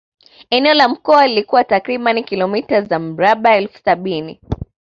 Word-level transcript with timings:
Eneo 0.49 0.73
la 0.73 0.87
mkoa 0.87 1.27
lilikuwa 1.27 1.63
takriban 1.63 2.23
kilometa 2.23 2.81
za 2.81 2.99
mraba 2.99 3.55
elfu 3.55 3.79
sabini 3.83 4.39